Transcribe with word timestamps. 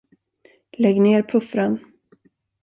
Lägg 0.77 0.99
ned 1.01 1.27
puffran. 1.27 1.79